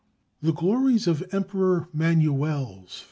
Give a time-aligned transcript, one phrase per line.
[0.41, 2.99] The glories of Emperor Manuel's (ca.